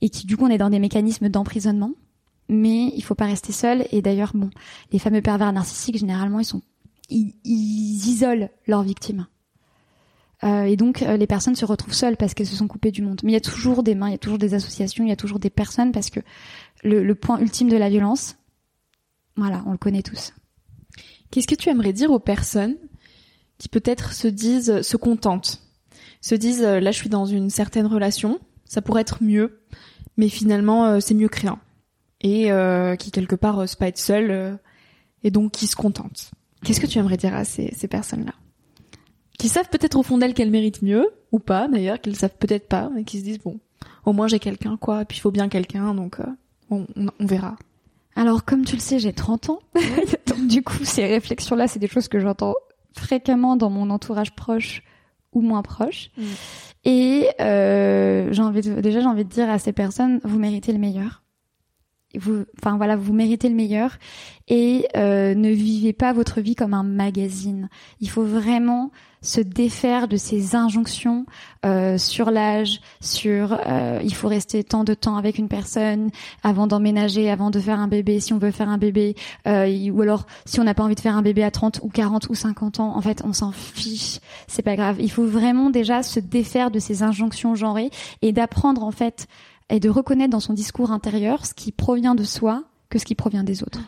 [0.00, 1.92] et qui du coup on est dans des mécanismes d'emprisonnement.
[2.48, 3.86] Mais il faut pas rester seul.
[3.90, 4.50] Et d'ailleurs, bon,
[4.92, 6.62] les fameux pervers narcissiques généralement ils sont
[7.10, 9.26] ils, ils isolent leurs victimes.
[10.42, 13.02] Euh, et donc euh, les personnes se retrouvent seules parce qu'elles se sont coupées du
[13.02, 13.20] monde.
[13.22, 15.12] Mais il y a toujours des mains, il y a toujours des associations, il y
[15.12, 16.20] a toujours des personnes parce que
[16.82, 18.36] le, le point ultime de la violence,
[19.36, 20.32] voilà, on le connaît tous.
[21.30, 22.76] Qu'est-ce que tu aimerais dire aux personnes
[23.58, 25.62] qui peut-être se disent, se contentent,
[26.20, 29.60] se disent euh, là je suis dans une certaine relation, ça pourrait être mieux,
[30.16, 31.58] mais finalement euh, c'est mieux que rien,
[32.20, 34.56] et euh, qui quelque part osent pas être seules euh,
[35.22, 36.30] et donc qui se contentent.
[36.64, 38.32] Qu'est-ce que tu aimerais dire à ces, ces personnes-là?
[39.38, 42.68] Qui savent peut-être au fond d'elles qu'elles méritent mieux ou pas d'ailleurs, qu'elles savent peut-être
[42.68, 43.60] pas, mais qui se disent bon,
[44.04, 46.24] au moins j'ai quelqu'un quoi, et puis il faut bien quelqu'un donc euh,
[46.70, 47.56] on, on, on verra.
[48.16, 49.58] Alors, comme tu le sais, j'ai 30 ans.
[50.48, 52.54] Du coup, ces réflexions-là, c'est des choses que j'entends
[52.96, 54.82] fréquemment dans mon entourage proche
[55.32, 56.10] ou moins proche.
[56.16, 56.22] Mm.
[56.84, 60.72] Et euh, j'ai envie de, déjà, j'ai envie de dire à ces personnes, vous méritez
[60.72, 61.22] le meilleur.
[62.16, 63.98] Vous, enfin voilà, vous méritez le meilleur
[64.46, 67.68] et euh, ne vivez pas votre vie comme un magazine.
[67.98, 68.92] Il faut vraiment
[69.24, 71.26] se défaire de ces injonctions
[71.64, 76.10] euh, sur l'âge, sur euh, il faut rester tant de temps avec une personne,
[76.42, 79.16] avant d'emménager, avant de faire un bébé, si on veut faire un bébé,
[79.48, 81.88] euh, ou alors si on n'a pas envie de faire un bébé à 30 ou
[81.88, 84.96] 40 ou 50 ans, en fait, on s'en fiche, c'est pas grave.
[85.00, 87.90] Il faut vraiment déjà se défaire de ces injonctions genrées
[88.22, 89.26] et d'apprendre en fait
[89.70, 93.14] et de reconnaître dans son discours intérieur ce qui provient de soi que ce qui
[93.14, 93.80] provient des autres.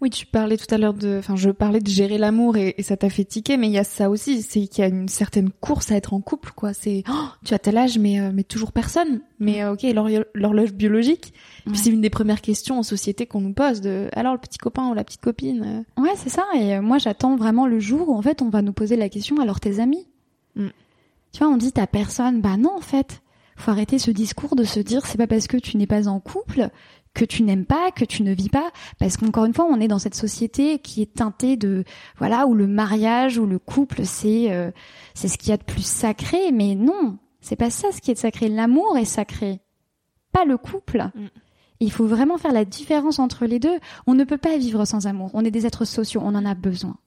[0.00, 2.82] Oui, tu parlais tout à l'heure de, enfin, je parlais de gérer l'amour et, et
[2.82, 5.08] ça t'a fait tiquer, mais il y a ça aussi, c'est qu'il y a une
[5.08, 6.72] certaine course à être en couple, quoi.
[6.74, 9.20] C'est, oh, tu as tel âge, mais euh, mais toujours personne.
[9.38, 11.32] Mais euh, ok, l'horlo- l'horloge biologique.
[11.66, 11.72] Ouais.
[11.72, 14.58] Puis c'est une des premières questions en société qu'on nous pose de, alors le petit
[14.58, 15.84] copain ou la petite copine.
[15.98, 16.44] euh, Ouais, c'est ça.
[16.56, 19.38] Et moi, j'attends vraiment le jour où, en fait, on va nous poser la question,
[19.40, 20.06] alors tes amis?
[20.56, 20.68] Mm.
[21.32, 22.40] Tu vois, on dit t'as personne.
[22.40, 23.20] Bah non, en fait.
[23.60, 26.20] Faut arrêter ce discours de se dire c'est pas parce que tu n'es pas en
[26.20, 26.68] couple
[27.18, 28.70] que tu n'aimes pas, que tu ne vis pas.
[29.00, 31.82] Parce qu'encore une fois, on est dans cette société qui est teintée de,
[32.16, 34.70] voilà, où le mariage, ou le couple, c'est, euh,
[35.14, 36.52] c'est ce qu'il y a de plus sacré.
[36.52, 38.48] Mais non, c'est pas ça ce qui est sacré.
[38.48, 39.58] L'amour est sacré.
[40.30, 41.10] Pas le couple.
[41.12, 41.26] Mm.
[41.80, 43.78] Il faut vraiment faire la différence entre les deux.
[44.06, 45.30] On ne peut pas vivre sans amour.
[45.34, 46.98] On est des êtres sociaux, on en a besoin.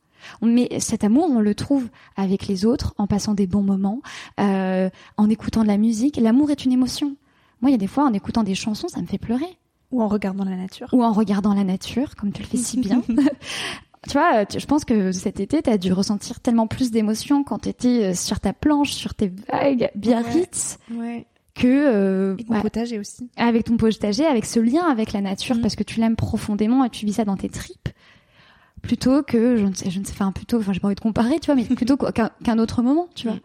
[0.41, 4.02] Mais cet amour, on le trouve avec les autres, en passant des bons moments,
[4.41, 6.17] euh, en écoutant de la musique.
[6.17, 7.15] L'amour est une émotion.
[7.62, 9.58] Moi, il y a des fois, en écoutant des chansons, ça me fait pleurer.
[9.91, 10.88] Ou en regardant la nature.
[10.93, 13.01] Ou en regardant la nature, comme tu le fais si bien.
[14.08, 17.60] tu vois, je pense que cet été, tu as dû ressentir tellement plus d'émotions quand
[17.60, 21.25] tu étais sur ta planche, sur tes vagues Biarritz, Ouais.
[21.56, 23.30] que euh, Et mon bah, potager aussi.
[23.36, 25.62] avec ton potager, avec ce lien avec la nature, Mm.
[25.62, 27.89] parce que tu l'aimes profondément et tu vis ça dans tes tripes,
[28.82, 31.01] plutôt que je ne sais, je ne sais, enfin plutôt, enfin j'ai pas envie de
[31.01, 33.36] comparer, tu vois, mais plutôt qu'un qu'un autre moment, tu vois.
[33.36, 33.41] Mm.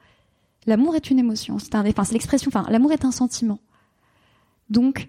[0.69, 3.59] L'amour est une émotion, c'est un, enfin c'est l'expression, enfin l'amour est un sentiment.
[4.71, 5.07] Donc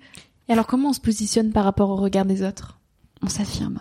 [0.49, 2.79] Et alors comment on se positionne par rapport au regard des autres?
[3.21, 3.79] On s'affirme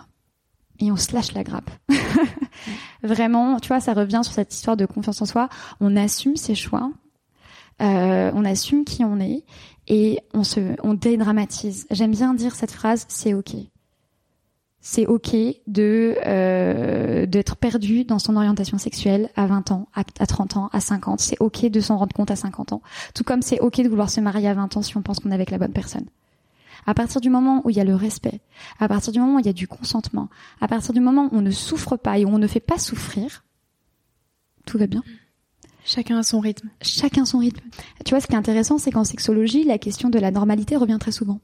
[0.79, 1.71] et on se lâche la grappe.
[3.03, 5.49] Vraiment, tu vois, ça revient sur cette histoire de confiance en soi.
[5.79, 6.91] On assume ses choix,
[7.81, 9.43] euh, on assume qui on est
[9.87, 11.87] et on se, on dédramatise.
[11.91, 13.55] J'aime bien dire cette phrase, c'est ok.
[14.79, 15.35] C'est ok
[15.67, 20.69] de euh, d'être perdu dans son orientation sexuelle à 20 ans, à, à 30 ans,
[20.71, 21.19] à 50.
[21.19, 22.81] C'est ok de s'en rendre compte à 50 ans.
[23.13, 25.31] Tout comme c'est ok de vouloir se marier à 20 ans si on pense qu'on
[25.31, 26.05] est avec la bonne personne.
[26.85, 28.41] À partir du moment où il y a le respect,
[28.79, 30.29] à partir du moment où il y a du consentement,
[30.61, 32.77] à partir du moment où on ne souffre pas et où on ne fait pas
[32.77, 33.43] souffrir,
[34.65, 35.03] tout va bien.
[35.85, 36.69] Chacun à son rythme.
[36.81, 37.65] Chacun son rythme.
[38.05, 40.97] Tu vois, ce qui est intéressant, c'est qu'en sexologie, la question de la normalité revient
[40.99, 41.39] très souvent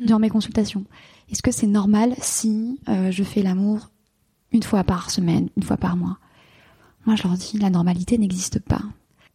[0.00, 0.06] Mm.
[0.06, 0.84] durant mes consultations.
[1.30, 3.90] Est-ce que c'est normal si euh, je fais l'amour
[4.52, 6.18] une fois par semaine, une fois par mois?
[7.06, 8.82] Moi, je leur dis, la normalité n'existe pas.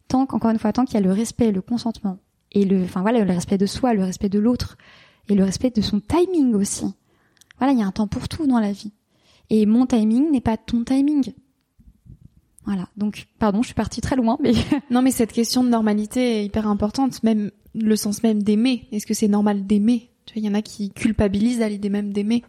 [0.08, 2.18] Tant qu'encore une fois, tant qu'il y a le respect, le consentement
[2.52, 4.76] et le, enfin voilà, le respect de soi, le respect de l'autre
[5.28, 6.86] et le respect de son timing aussi.
[7.58, 8.92] Voilà, il y a un temps pour tout dans la vie.
[9.50, 11.32] Et mon timing n'est pas ton timing.
[12.64, 12.88] Voilà.
[12.96, 14.52] Donc, pardon, je suis partie très loin, mais
[14.90, 18.88] non, mais cette question de normalité est hyper importante, même le sens même d'aimer.
[18.92, 20.10] Est-ce que c'est normal d'aimer?
[20.26, 22.42] Tu vois, il y en a qui culpabilisent à l'idée même d'aimer.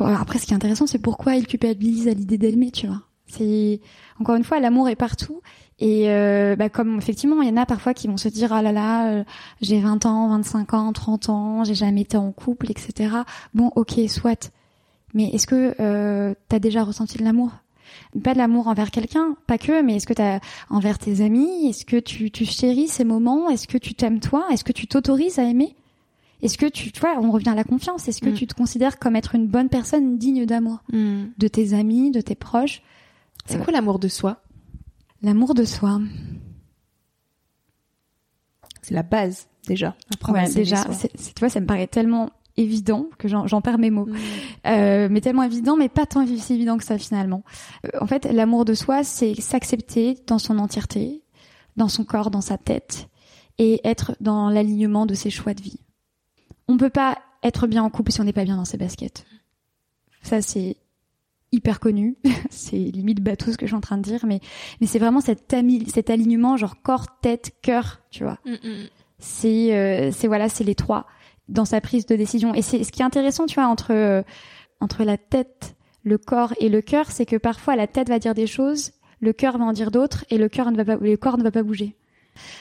[0.00, 3.02] Après, ce qui est intéressant, c'est pourquoi ils culpabilisent à l'idée d'aimer, tu vois.
[3.26, 3.80] C'est
[4.20, 5.40] encore une fois, l'amour est partout.
[5.84, 8.62] Et euh, bah, comme effectivement, il y en a parfois qui vont se dire ah
[8.62, 9.24] là là, euh,
[9.60, 13.16] j'ai 20 ans, 25 ans, 30 ans, j'ai jamais été en couple, etc.
[13.52, 14.52] Bon, ok, soit.
[15.12, 17.50] Mais est-ce que euh, t'as déjà ressenti de l'amour?
[18.22, 20.38] Pas de l'amour envers quelqu'un, pas que, mais est-ce que t'as
[20.70, 21.66] envers tes amis?
[21.68, 23.50] Est-ce que tu, tu chéris ces moments?
[23.50, 24.46] Est-ce que tu t'aimes toi?
[24.52, 25.74] Est-ce que tu t'autorises à aimer?
[26.42, 28.06] Est-ce que tu, tu vois, on revient à la confiance.
[28.08, 28.34] Est-ce que Mm.
[28.34, 30.78] tu te considères comme être une bonne personne digne d'amour?
[30.92, 32.82] De tes amis, de tes proches?
[33.46, 34.38] C'est Euh, quoi l'amour de soi?
[35.22, 36.00] L'amour de soi.
[38.82, 39.94] C'est la base déjà.
[40.28, 44.08] Ouais, déjà, tu vois, ça me paraît tellement évident que j'en, perds mes mots.
[44.66, 47.42] Euh, mais tellement évident, mais pas tant si évident que ça finalement.
[47.84, 51.22] Euh, en fait, l'amour de soi, c'est s'accepter dans son entièreté,
[51.76, 53.08] dans son corps, dans sa tête,
[53.58, 55.80] et être dans l'alignement de ses choix de vie.
[56.68, 59.26] On peut pas être bien en couple si on n'est pas bien dans ses baskets.
[60.22, 60.76] Ça, c'est
[61.52, 62.16] hyper connu.
[62.50, 64.40] c'est limite bateau ce que je suis en train de dire, mais,
[64.80, 68.38] mais c'est vraiment cet, ami- cet alignement genre corps, tête, cœur, tu vois.
[68.44, 68.88] Mm, mm.
[69.18, 71.06] c'est euh, c'est voilà c'est les trois
[71.48, 72.54] dans sa prise de décision.
[72.54, 74.22] Et c'est ce qui est intéressant tu vois entre euh,
[74.80, 78.34] entre la tête le corps et le cœur c'est que parfois la tête va dire
[78.34, 81.16] des choses le cœur va en dire d'autres et le cœur ne va pas le
[81.16, 81.94] corps ne va pas bouger.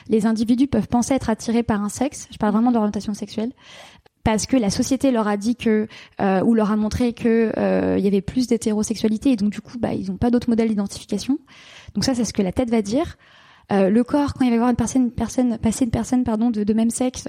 [0.10, 2.27] Les individus peuvent penser être attirés par un sexe.
[2.30, 3.54] Je parle vraiment d'orientation sexuelle
[4.24, 5.88] parce que la société leur a dit que
[6.20, 9.62] euh, ou leur a montré que euh, il y avait plus d'hétérosexualité et donc du
[9.62, 11.40] coup bah ils n'ont pas d'autres modèles d'identification
[11.96, 13.18] donc ça c'est ce que la tête va dire
[13.72, 16.52] euh, le corps, quand il va y une personne, une personne, passer une personne, pardon,
[16.52, 17.28] de, de même sexe,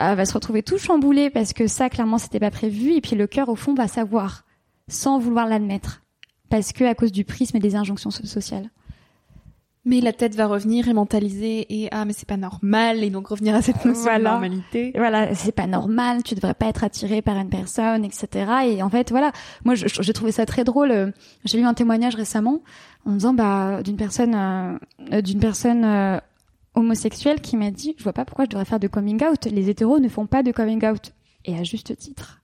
[0.00, 2.94] euh, va se retrouver tout chamboulé parce que ça, clairement, c'était pas prévu.
[2.94, 4.44] Et puis le cœur, au fond, va savoir,
[4.88, 6.02] sans vouloir l'admettre,
[6.48, 8.70] parce que à cause du prisme et des injonctions so- sociales.
[9.86, 13.26] Mais la tête va revenir et mentaliser et ah mais c'est pas normal et donc
[13.26, 14.18] revenir à cette notion Voilà.
[14.18, 14.92] de normalité.
[14.96, 18.46] Voilà, c'est pas normal, tu devrais pas être attiré par une personne, etc.
[18.66, 19.30] Et en fait, voilà,
[19.64, 20.90] moi, j'ai trouvé ça très drôle.
[20.90, 21.10] Euh,
[21.44, 22.60] J'ai lu un témoignage récemment
[23.04, 26.18] en me disant, bah, d'une personne, euh, d'une personne euh,
[26.74, 29.44] homosexuelle qui m'a dit, je vois pas pourquoi je devrais faire de coming out.
[29.44, 31.12] Les hétéros ne font pas de coming out.
[31.44, 32.40] Et à juste titre.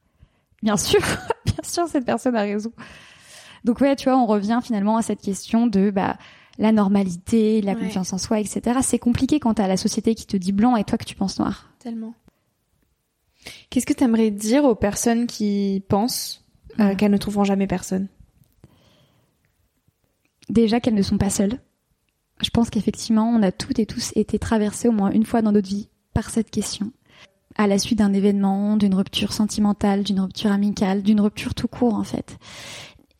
[0.63, 1.01] Bien sûr,
[1.47, 2.71] bien sûr, cette personne a raison.
[3.65, 6.17] Donc ouais, tu vois, on revient finalement à cette question de, bah,
[6.59, 7.81] la normalité, la Ouais.
[7.81, 8.79] confiance en soi, etc.
[8.83, 11.39] C'est compliqué quand t'as la société qui te dit blanc et toi que tu penses
[11.39, 11.71] noir.
[11.79, 12.15] Tellement.
[13.71, 16.45] Qu'est-ce que tu aimerais dire aux personnes qui pensent
[16.79, 16.97] euh, Ouais.
[16.97, 18.09] qu'elles ne trouveront jamais personne?
[20.49, 21.59] Déjà qu'elles ne sont pas seules.
[22.43, 25.53] Je pense qu'effectivement, on a toutes et tous été traversés au moins une fois dans
[25.53, 26.93] notre vie par cette question.
[27.57, 31.95] À la suite d'un événement, d'une rupture sentimentale, d'une rupture amicale, d'une rupture tout court
[31.95, 32.39] en fait.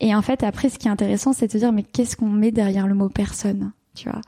[0.01, 2.27] Et en fait, après, ce qui est intéressant, c'est de se dire, mais qu'est-ce qu'on
[2.29, 4.19] met derrière le mot personne Tu vois?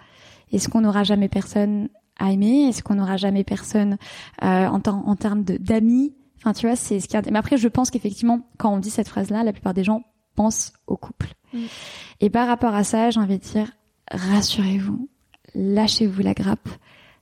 [0.53, 2.67] Est-ce qu'on n'aura jamais personne à aimer?
[2.69, 3.97] Est-ce qu'on n'aura jamais personne
[4.43, 6.13] euh, en, ter- en termes d'amis?
[6.37, 7.17] Enfin, tu vois, c'est ce qui.
[7.17, 10.03] est- Mais après, je pense qu'effectivement, quand on dit cette phrase-là, la plupart des gens
[10.35, 11.33] pensent au couple.
[11.53, 11.57] Mm.
[12.21, 13.71] Et par rapport à ça, j'ai envie de dire,
[14.11, 15.09] rassurez-vous,
[15.55, 16.69] lâchez-vous la grappe,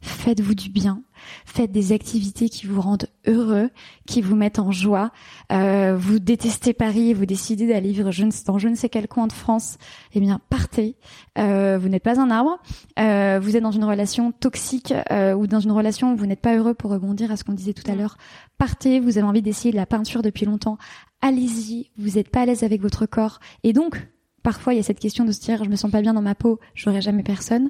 [0.01, 1.01] faites-vous du bien,
[1.45, 3.69] faites des activités qui vous rendent heureux,
[4.05, 5.11] qui vous mettent en joie.
[5.51, 8.89] Euh, vous détestez Paris et vous décidez d'aller vivre je ne, dans je ne sais
[8.89, 9.77] quel coin de France,
[10.13, 10.95] eh bien partez.
[11.37, 12.59] Euh, vous n'êtes pas un arbre.
[12.99, 16.41] Euh, vous êtes dans une relation toxique euh, ou dans une relation où vous n'êtes
[16.41, 18.17] pas heureux pour rebondir à ce qu'on disait tout à l'heure.
[18.57, 18.99] Partez.
[18.99, 20.77] Vous avez envie d'essayer de la peinture depuis longtemps.
[21.21, 21.91] Allez-y.
[21.97, 24.07] Vous n'êtes pas à l'aise avec votre corps et donc
[24.43, 26.21] parfois il y a cette question de se dire je me sens pas bien dans
[26.21, 27.69] ma peau, j'aurai jamais personne.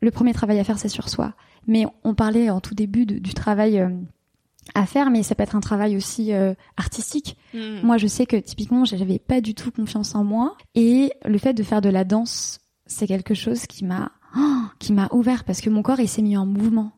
[0.00, 1.34] Le premier travail à faire c'est sur soi.
[1.66, 3.88] Mais on parlait en tout début de- du travail euh,
[4.74, 7.36] à faire, mais ça peut être un travail aussi euh, artistique.
[7.84, 11.54] Moi, je sais que typiquement, j'avais pas du tout confiance en moi, et le fait
[11.54, 15.60] de faire de la danse, c'est quelque chose qui m'a oh, qui m'a ouvert parce
[15.60, 16.92] que mon corps il s'est mis en mouvement.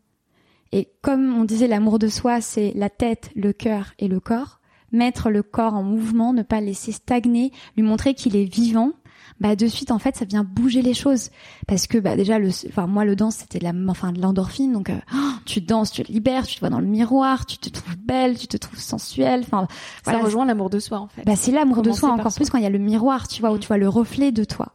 [0.73, 4.61] Et comme on disait, l'amour de soi, c'est la tête, le cœur et le corps.
[4.93, 8.93] Mettre le corps en mouvement, ne pas laisser stagner, lui montrer qu'il est vivant.
[9.41, 11.31] Bah de suite en fait ça vient bouger les choses
[11.69, 14.73] parce que bah déjà le enfin moi le danse c'était de la enfin de l'endorphine
[14.73, 17.57] donc euh, oh, tu danses tu te libères tu te vois dans le miroir tu
[17.57, 19.69] te trouves belle tu te trouves sensuelle enfin
[20.05, 21.23] Ça voilà, rejoint l'amour de soi en fait.
[21.25, 22.41] bah, c'est l'amour de soi encore soi.
[22.41, 23.61] plus quand il y a le miroir, tu vois, où Mm.
[23.61, 24.73] tu vois le reflet de toi.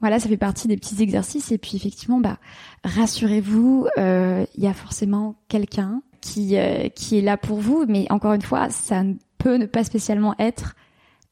[0.00, 1.52] Voilà, ça fait partie des petits exercices.
[1.52, 2.38] Et puis effectivement, bah,
[2.96, 7.84] rassurez-vous, euh, il y a forcément quelqu'un qui euh, qui est là pour vous.
[7.88, 10.74] Mais encore une fois, ça ne peut ne pas spécialement être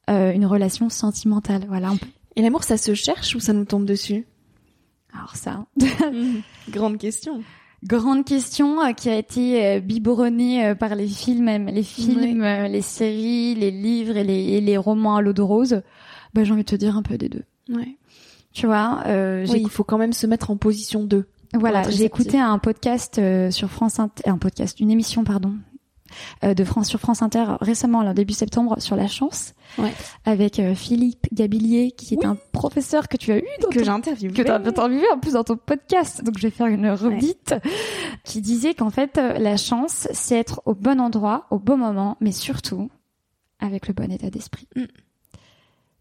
[0.09, 1.65] euh, une relation sentimentale.
[1.67, 1.91] Voilà.
[1.91, 4.25] on peut- Et l'amour, ça se cherche ou ça nous tombe dessus?
[5.13, 5.65] Alors ça,
[6.69, 7.43] Grande question.
[7.83, 12.81] grande question euh, qui a été euh, biberonnée euh, par les films, les films, les
[12.81, 15.81] séries, les livres et les, les romans à l'eau de rose.
[16.33, 17.43] Bah, j'ai envie de te dire un peu des deux.
[17.69, 17.97] Ouais.
[18.53, 21.25] Tu vois, euh, oui, il faut quand même se mettre en position 2.
[21.53, 25.70] Voilà, j'ai écouté un podcast sur France Inter, un podcast, une émission pardon, euh,
[26.43, 29.91] de France sur France Inter récemment, là, début septembre, sur la chance, ouais.
[30.25, 34.33] avec euh, Philippe Gabillier, qui est un professeur que tu as eu, que j'ai interviewé,
[34.33, 36.23] que tu as interviewé en plus dans ton podcast.
[36.23, 37.55] Donc je vais faire une redite
[38.23, 42.31] qui disait qu'en fait la chance, c'est être au bon endroit, au bon moment, mais
[42.31, 42.89] surtout
[43.59, 44.67] avec le bon état d'esprit.
[44.75, 44.85] Mm.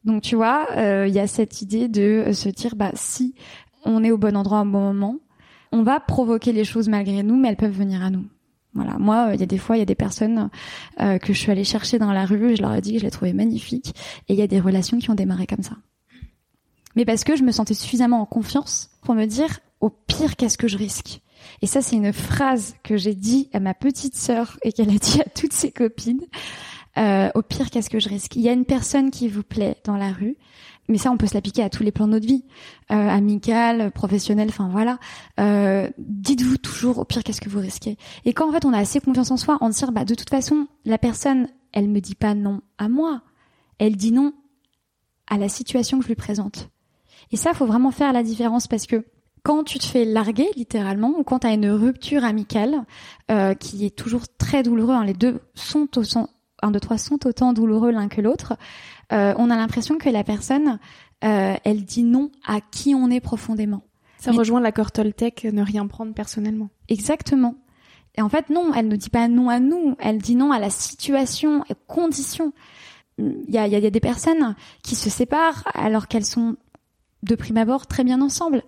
[0.04, 3.34] Donc tu vois, euh, il y a cette idée de se dire bah si
[3.84, 5.16] on est au bon endroit au bon moment,
[5.72, 8.24] on va provoquer les choses malgré nous, mais elles peuvent venir à nous.
[8.74, 10.48] Voilà, moi, il y a des fois, il y a des personnes
[11.00, 13.04] euh, que je suis allée chercher dans la rue, je leur ai dit que je
[13.04, 13.94] les trouvais magnifiques,
[14.28, 15.76] et il y a des relations qui ont démarré comme ça.
[16.96, 20.58] Mais parce que je me sentais suffisamment en confiance pour me dire, au pire, qu'est-ce
[20.58, 21.20] que je risque?
[21.62, 24.98] Et ça, c'est une phrase que j'ai dit à ma petite sœur et qu'elle a
[24.98, 26.24] dit à toutes ses copines.
[26.98, 28.36] Euh, au pire, qu'est-ce que je risque?
[28.36, 30.36] Il y a une personne qui vous plaît dans la rue,
[30.90, 32.44] mais ça, on peut se l'appliquer à tous les plans de notre vie,
[32.90, 34.98] euh, amical, professionnel, enfin voilà.
[35.38, 38.78] Euh, dites-vous toujours, au pire, qu'est-ce que vous risquez Et quand en fait on a
[38.78, 42.14] assez confiance en soi, se dit, bah de toute façon, la personne, elle me dit
[42.14, 43.22] pas non à moi,
[43.78, 44.32] elle dit non
[45.28, 46.70] à la situation que je lui présente.
[47.30, 49.04] Et ça, faut vraiment faire la différence parce que
[49.42, 52.84] quand tu te fais larguer littéralement ou quand tu as une rupture amicale
[53.30, 56.28] euh, qui est toujours très douloureux, hein, les deux sont, sont
[56.62, 58.54] un de trois sont autant douloureux l'un que l'autre,
[59.12, 60.78] euh, on a l'impression que la personne,
[61.24, 63.82] euh, elle dit non à qui on est profondément.
[64.18, 66.68] Ça rejoint l'accord Toltec, ne rien prendre personnellement.
[66.88, 67.54] Exactement.
[68.16, 70.58] Et en fait, non, elle ne dit pas non à nous, elle dit non à
[70.58, 72.52] la situation et conditions.
[73.18, 76.56] Il y a, y a des personnes qui se séparent alors qu'elles sont
[77.22, 78.62] de prime abord très bien ensemble.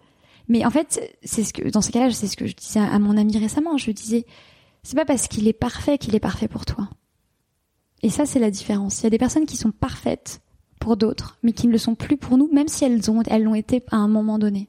[0.49, 2.99] Mais en fait, c'est ce que dans ces cas-là, c'est ce que je disais à
[2.99, 3.77] mon ami récemment.
[3.77, 4.27] Je disais,
[4.83, 6.89] c'est pas parce qu'il est parfait qu'il est parfait pour toi.
[8.03, 9.01] Et ça, c'est la différence.
[9.01, 10.43] Il y a des personnes qui sont parfaites
[10.81, 13.45] pour d'autres, mais qui ne le sont plus pour nous, même si elles ont, elles
[13.45, 14.69] l'ont été à un moment donné.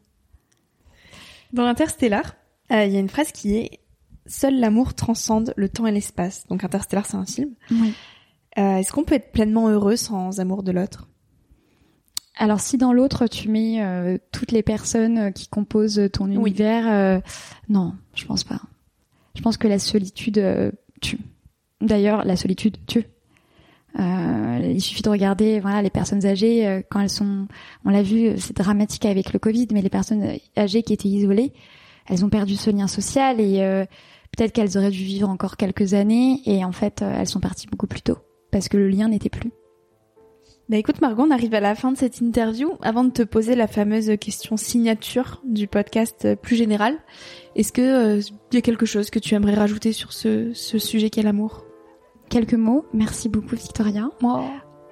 [1.53, 2.35] Dans Interstellar,
[2.71, 3.79] euh, il y a une phrase qui est
[4.25, 6.47] Seul l'amour transcende le temps et l'espace.
[6.47, 7.49] Donc Interstellar, c'est un film.
[7.71, 7.93] Oui.
[8.57, 11.09] Euh, Est-ce qu'on peut être pleinement heureux sans amour de l'autre?
[12.37, 17.21] Alors si dans l'autre tu mets euh, toutes les personnes qui composent ton univers,
[17.67, 18.61] non, je pense pas.
[19.35, 21.19] Je pense que la solitude tue.
[21.81, 23.05] D'ailleurs, la solitude tue.
[23.99, 27.47] Euh, il suffit de regarder voilà les personnes âgées euh, quand elles sont
[27.85, 31.53] on l'a vu c'est dramatique avec le Covid mais les personnes âgées qui étaient isolées
[32.07, 33.85] elles ont perdu ce lien social et euh,
[34.35, 37.85] peut-être qu'elles auraient dû vivre encore quelques années et en fait elles sont parties beaucoup
[37.85, 38.17] plus tôt
[38.51, 39.51] parce que le lien n'était plus.
[40.69, 42.71] Bah écoute Margot, on arrive à la fin de cette interview.
[42.81, 46.97] Avant de te poser la fameuse question signature du podcast plus général,
[47.55, 51.09] est-ce que il y a quelque chose que tu aimerais rajouter sur ce, ce sujet
[51.09, 51.65] qu'est l'amour?
[52.33, 52.85] Quelques mots.
[52.93, 54.09] Merci beaucoup Victoria.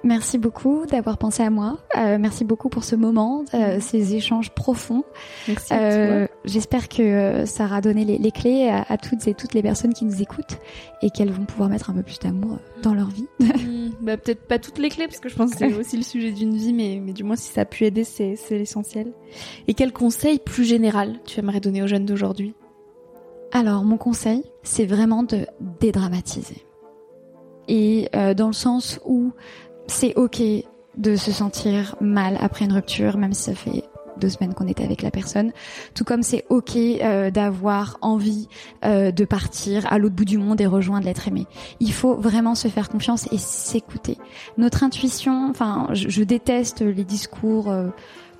[0.04, 1.78] Merci beaucoup d'avoir pensé à moi.
[1.96, 5.04] Euh, merci beaucoup pour ce moment, euh, ces échanges profonds.
[5.46, 5.72] Merci.
[5.72, 9.62] Euh, J'espère que ça aura donné les, les clés à, à, toutes et toutes les
[9.62, 10.58] personnes qui nous écoutent
[11.02, 13.28] et qu'elles vont pouvoir mettre un peu plus d'amour dans leur vie.
[13.38, 16.02] Mmh, bah, Peut-être pas toutes les clés parce que je pense que c'est aussi le
[16.02, 19.12] sujet d'une vie, mais, mais du moins si ça a pu aider, c'est l'essentiel.
[19.68, 22.54] Et quel conseil plus général tu aimerais donner aux jeunes d'aujourd'hui?
[23.52, 25.46] Alors mon conseil, c'est vraiment de
[25.80, 26.66] dédramatiser
[27.72, 29.32] et euh, dans le sens où
[29.86, 30.42] c'est ok
[30.98, 33.84] de se sentir mal après une rupture, même si ça fait
[34.18, 35.52] deux semaines qu'on était avec la personne.
[35.94, 38.46] Tout comme c'est ok euh, d'avoir envie
[38.84, 41.46] euh, de partir à l'autre bout du monde et rejoindre l'être aimé.
[41.80, 44.18] Il faut vraiment se faire confiance et s'écouter.
[44.58, 47.74] Notre intuition, enfin, je, déteste les discours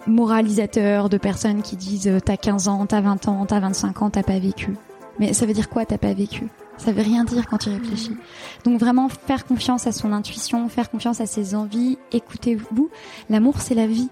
[0.07, 4.23] moralisateurs de personnes qui disent t'as 15 ans, t'as 20 ans, t'as 25 ans, t'as
[4.23, 4.77] pas vécu.
[5.18, 6.49] Mais ça veut dire quoi t'as pas vécu?
[6.79, 8.17] Ça veut rien dire quand tu réfléchis.
[8.65, 12.91] Donc vraiment faire confiance à son intuition, faire confiance à ses envies, écoutez-vous.
[13.31, 14.09] L'amour, c'est la vie.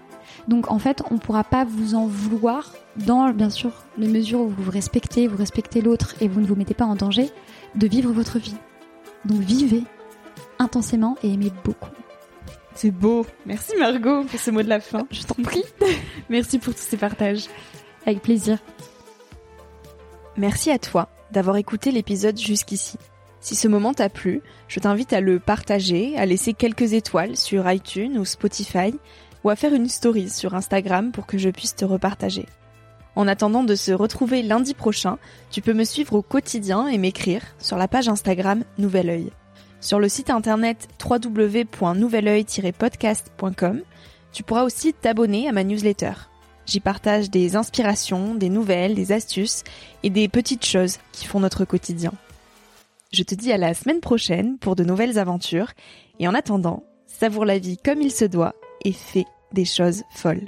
[0.47, 4.41] Donc en fait, on ne pourra pas vous en vouloir dans, bien sûr, les mesures
[4.41, 7.29] où vous vous respectez, vous respectez l'autre et vous ne vous mettez pas en danger,
[7.75, 8.55] de vivre votre vie.
[9.25, 9.83] Donc vivez
[10.59, 11.89] intensément et aimez beaucoup.
[12.73, 13.25] C'est beau.
[13.45, 15.05] Merci Margot pour ce mot de la fin.
[15.11, 15.63] Je t'en prie.
[16.29, 17.45] Merci pour tous ces partages.
[18.05, 18.59] Avec plaisir.
[20.37, 22.97] Merci à toi d'avoir écouté l'épisode jusqu'ici.
[23.39, 27.69] Si ce moment t'a plu, je t'invite à le partager, à laisser quelques étoiles sur
[27.71, 28.93] iTunes ou Spotify,
[29.43, 32.45] ou à faire une story sur Instagram pour que je puisse te repartager.
[33.15, 35.17] En attendant de se retrouver lundi prochain,
[35.49, 39.31] tu peux me suivre au quotidien et m'écrire sur la page Instagram Nouvel Oeil.
[39.81, 43.81] Sur le site internet www.nouveloeil-podcast.com,
[44.31, 46.13] tu pourras aussi t'abonner à ma newsletter.
[46.71, 49.65] J'y partage des inspirations, des nouvelles, des astuces
[50.03, 52.13] et des petites choses qui font notre quotidien.
[53.11, 55.73] Je te dis à la semaine prochaine pour de nouvelles aventures
[56.19, 58.55] et en attendant, savoure la vie comme il se doit
[58.85, 60.47] et fais des choses folles.